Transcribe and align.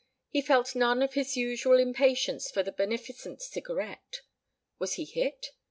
He 0.29 0.41
felt 0.41 0.73
none 0.75 1.03
of 1.03 1.13
his 1.13 1.37
usual 1.37 1.77
impatience 1.77 2.49
for 2.49 2.63
the 2.63 2.71
beneficent 2.71 3.39
cigarette. 3.39 4.21
Was 4.79 4.93
he 4.93 5.05
hit? 5.05 5.51